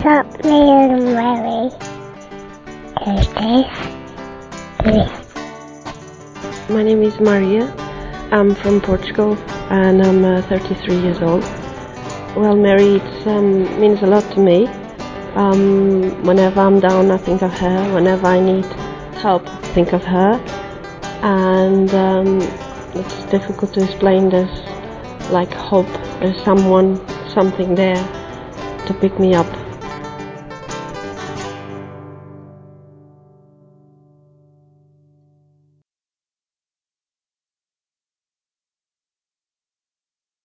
[0.00, 1.68] Stop Mary.
[6.70, 7.70] My name is Maria.
[8.32, 9.36] I'm from Portugal
[9.68, 11.42] and I'm uh, 33 years old.
[12.34, 14.68] Well, Mary it um, means a lot to me.
[15.34, 17.94] Um, whenever I'm down, I think of her.
[17.94, 18.64] Whenever I need
[19.20, 20.42] help, I think of her.
[21.22, 22.40] And um,
[22.94, 24.30] it's difficult to explain.
[24.30, 24.50] this.
[25.30, 25.92] like hope.
[26.20, 28.02] There's someone, something there
[28.86, 29.59] to pick me up